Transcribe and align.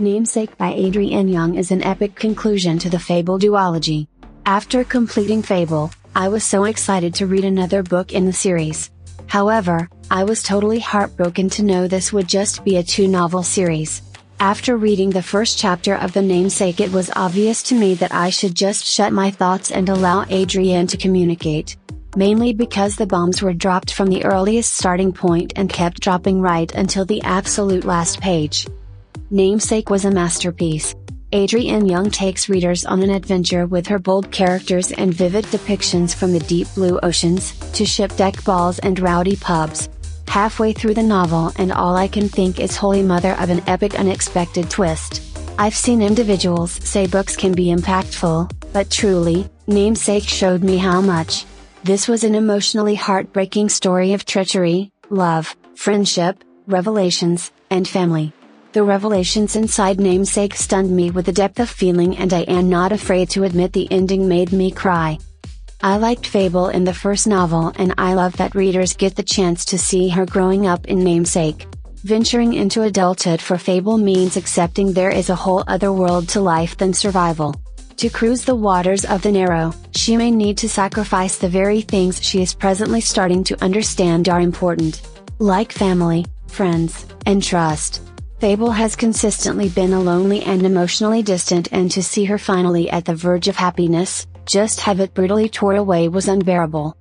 Namesake 0.00 0.56
by 0.56 0.72
Adrienne 0.72 1.28
Young 1.28 1.56
is 1.56 1.70
an 1.70 1.82
epic 1.82 2.14
conclusion 2.14 2.78
to 2.78 2.88
the 2.88 2.98
Fable 2.98 3.38
duology. 3.38 4.06
After 4.46 4.82
completing 4.82 5.42
Fable, 5.42 5.90
I 6.16 6.28
was 6.28 6.42
so 6.42 6.64
excited 6.64 7.14
to 7.16 7.26
read 7.26 7.44
another 7.44 7.82
book 7.82 8.12
in 8.12 8.24
the 8.24 8.32
series. 8.32 8.90
However, 9.26 9.90
I 10.10 10.24
was 10.24 10.42
totally 10.42 10.80
heartbroken 10.80 11.50
to 11.50 11.62
know 11.62 11.86
this 11.86 12.14
would 12.14 12.26
just 12.26 12.64
be 12.64 12.78
a 12.78 12.82
two 12.82 13.08
novel 13.08 13.42
series. 13.42 14.00
After 14.40 14.78
reading 14.78 15.10
the 15.10 15.22
first 15.22 15.58
chapter 15.58 15.96
of 15.96 16.14
The 16.14 16.22
Namesake, 16.22 16.80
it 16.80 16.90
was 16.90 17.10
obvious 17.14 17.62
to 17.64 17.74
me 17.74 17.92
that 17.96 18.14
I 18.14 18.30
should 18.30 18.54
just 18.54 18.86
shut 18.86 19.12
my 19.12 19.30
thoughts 19.30 19.70
and 19.70 19.86
allow 19.90 20.22
Adrienne 20.22 20.86
to 20.86 20.96
communicate. 20.96 21.76
Mainly 22.16 22.54
because 22.54 22.96
the 22.96 23.06
bombs 23.06 23.42
were 23.42 23.52
dropped 23.52 23.92
from 23.92 24.08
the 24.08 24.24
earliest 24.24 24.72
starting 24.72 25.12
point 25.12 25.52
and 25.56 25.68
kept 25.68 26.00
dropping 26.00 26.40
right 26.40 26.74
until 26.74 27.04
the 27.04 27.20
absolute 27.20 27.84
last 27.84 28.18
page. 28.18 28.66
Namesake 29.32 29.90
was 29.90 30.04
a 30.04 30.10
masterpiece. 30.10 30.92
Adrienne 31.32 31.86
Young 31.86 32.10
takes 32.10 32.48
readers 32.48 32.84
on 32.84 33.00
an 33.00 33.10
adventure 33.10 33.64
with 33.64 33.86
her 33.86 34.00
bold 34.00 34.32
characters 34.32 34.90
and 34.90 35.14
vivid 35.14 35.44
depictions 35.46 36.12
from 36.12 36.32
the 36.32 36.40
deep 36.40 36.66
blue 36.74 36.98
oceans, 37.04 37.56
to 37.70 37.86
ship 37.86 38.16
deck 38.16 38.42
balls 38.42 38.80
and 38.80 38.98
rowdy 38.98 39.36
pubs. 39.36 39.88
Halfway 40.26 40.72
through 40.72 40.94
the 40.94 41.04
novel 41.04 41.52
and 41.58 41.70
all 41.70 41.94
I 41.94 42.08
can 42.08 42.28
think 42.28 42.58
is 42.58 42.76
holy 42.76 43.04
mother 43.04 43.36
of 43.38 43.50
an 43.50 43.62
epic 43.68 44.00
unexpected 44.00 44.68
twist. 44.68 45.22
I've 45.60 45.76
seen 45.76 46.02
individuals 46.02 46.72
say 46.72 47.06
books 47.06 47.36
can 47.36 47.52
be 47.52 47.66
impactful, 47.66 48.50
but 48.72 48.90
truly, 48.90 49.48
Namesake 49.68 50.24
showed 50.24 50.64
me 50.64 50.76
how 50.76 51.00
much. 51.00 51.44
This 51.84 52.08
was 52.08 52.24
an 52.24 52.34
emotionally 52.34 52.96
heartbreaking 52.96 53.68
story 53.68 54.12
of 54.12 54.24
treachery, 54.24 54.90
love, 55.08 55.54
friendship, 55.76 56.42
revelations, 56.66 57.52
and 57.70 57.86
family. 57.86 58.32
The 58.72 58.84
revelations 58.84 59.56
inside 59.56 59.98
Namesake 59.98 60.54
stunned 60.54 60.94
me 60.94 61.10
with 61.10 61.26
a 61.26 61.32
depth 61.32 61.58
of 61.58 61.68
feeling 61.68 62.16
and 62.16 62.32
I 62.32 62.42
am 62.42 62.68
not 62.68 62.92
afraid 62.92 63.28
to 63.30 63.42
admit 63.42 63.72
the 63.72 63.90
ending 63.90 64.28
made 64.28 64.52
me 64.52 64.70
cry. 64.70 65.18
I 65.82 65.96
liked 65.96 66.24
Fable 66.24 66.68
in 66.68 66.84
the 66.84 66.94
first 66.94 67.26
novel 67.26 67.72
and 67.78 67.92
I 67.98 68.14
love 68.14 68.36
that 68.36 68.54
readers 68.54 68.94
get 68.94 69.16
the 69.16 69.24
chance 69.24 69.64
to 69.66 69.78
see 69.78 70.08
her 70.10 70.24
growing 70.24 70.68
up 70.68 70.86
in 70.86 71.02
Namesake. 71.02 71.66
Venturing 72.04 72.54
into 72.54 72.82
adulthood 72.82 73.40
for 73.40 73.58
Fable 73.58 73.98
means 73.98 74.36
accepting 74.36 74.92
there 74.92 75.10
is 75.10 75.30
a 75.30 75.34
whole 75.34 75.64
other 75.66 75.92
world 75.92 76.28
to 76.28 76.40
life 76.40 76.76
than 76.76 76.94
survival. 76.94 77.60
To 77.96 78.08
cruise 78.08 78.44
the 78.44 78.54
waters 78.54 79.04
of 79.04 79.20
the 79.22 79.32
narrow, 79.32 79.74
she 79.96 80.16
may 80.16 80.30
need 80.30 80.56
to 80.58 80.68
sacrifice 80.68 81.38
the 81.38 81.48
very 81.48 81.80
things 81.80 82.22
she 82.22 82.40
is 82.40 82.54
presently 82.54 83.00
starting 83.00 83.42
to 83.44 83.64
understand 83.64 84.28
are 84.28 84.40
important. 84.40 85.02
Like 85.40 85.72
family, 85.72 86.24
friends, 86.46 87.04
and 87.26 87.42
trust. 87.42 88.02
Fable 88.40 88.70
has 88.70 88.96
consistently 88.96 89.68
been 89.68 89.92
a 89.92 90.00
lonely 90.00 90.40
and 90.42 90.62
emotionally 90.62 91.22
distant 91.22 91.68
and 91.72 91.90
to 91.90 92.02
see 92.02 92.24
her 92.24 92.38
finally 92.38 92.88
at 92.88 93.04
the 93.04 93.14
verge 93.14 93.48
of 93.48 93.56
happiness, 93.56 94.26
just 94.46 94.80
have 94.80 94.98
it 94.98 95.12
brutally 95.12 95.46
torn 95.46 95.76
away 95.76 96.08
was 96.08 96.26
unbearable. 96.26 96.96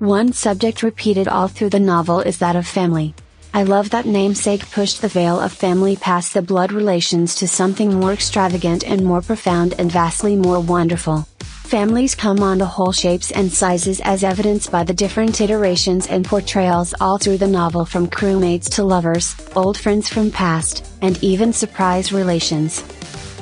One 0.00 0.32
subject 0.32 0.82
repeated 0.82 1.28
all 1.28 1.46
through 1.46 1.70
the 1.70 1.78
novel 1.78 2.18
is 2.18 2.38
that 2.38 2.56
of 2.56 2.66
family. 2.66 3.14
I 3.54 3.62
love 3.62 3.90
that 3.90 4.06
namesake 4.06 4.72
pushed 4.72 5.02
the 5.02 5.08
veil 5.08 5.38
of 5.38 5.52
family 5.52 5.94
past 5.94 6.34
the 6.34 6.42
blood 6.42 6.72
relations 6.72 7.36
to 7.36 7.46
something 7.46 7.94
more 7.94 8.12
extravagant 8.12 8.82
and 8.82 9.04
more 9.04 9.22
profound 9.22 9.74
and 9.78 9.92
vastly 9.92 10.34
more 10.34 10.58
wonderful. 10.58 11.28
Families 11.72 12.14
come 12.14 12.40
on 12.40 12.58
to 12.58 12.66
whole 12.66 12.92
shapes 12.92 13.30
and 13.30 13.50
sizes 13.50 13.98
as 14.00 14.22
evidenced 14.22 14.70
by 14.70 14.84
the 14.84 14.92
different 14.92 15.40
iterations 15.40 16.06
and 16.06 16.22
portrayals 16.22 16.92
all 17.00 17.16
through 17.16 17.38
the 17.38 17.48
novel 17.48 17.86
from 17.86 18.08
crewmates 18.08 18.68
to 18.74 18.84
lovers, 18.84 19.34
old 19.56 19.78
friends 19.78 20.06
from 20.06 20.30
past, 20.30 20.86
and 21.00 21.16
even 21.24 21.50
surprise 21.50 22.12
relations. 22.12 22.84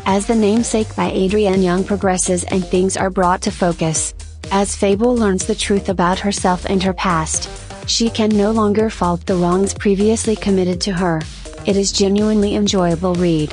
As 0.06 0.28
the 0.28 0.36
namesake 0.36 0.94
by 0.94 1.10
Adrienne 1.10 1.60
Young 1.60 1.82
progresses 1.82 2.44
and 2.44 2.64
things 2.64 2.96
are 2.96 3.10
brought 3.10 3.42
to 3.42 3.50
focus. 3.50 4.14
As 4.52 4.76
Fable 4.76 5.16
learns 5.16 5.44
the 5.44 5.56
truth 5.56 5.88
about 5.88 6.20
herself 6.20 6.64
and 6.66 6.80
her 6.84 6.94
past. 6.94 7.50
She 7.88 8.10
can 8.10 8.30
no 8.30 8.52
longer 8.52 8.90
fault 8.90 9.26
the 9.26 9.34
wrongs 9.34 9.74
previously 9.74 10.36
committed 10.36 10.80
to 10.82 10.92
her. 10.92 11.20
It 11.66 11.76
is 11.76 11.90
genuinely 11.90 12.54
enjoyable 12.54 13.16
read. 13.16 13.52